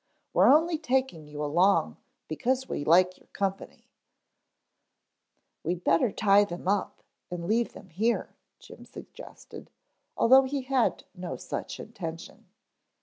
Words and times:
We're 0.33 0.47
only 0.47 0.79
taking 0.79 1.27
you 1.27 1.43
along 1.43 1.97
because 2.27 2.67
we 2.67 2.83
like 2.83 3.19
your 3.19 3.27
company" 3.33 3.87
"We'd 5.63 5.83
better 5.83 6.11
tie 6.11 6.43
them 6.43 6.67
up 6.67 7.03
and 7.29 7.45
leave 7.45 7.73
them 7.73 7.91
here," 7.91 8.35
Jim 8.57 8.83
suggested, 8.83 9.69
although 10.17 10.45
he 10.45 10.63
had 10.63 11.03
no 11.13 11.35
such 11.35 11.79
intention. 11.79 12.47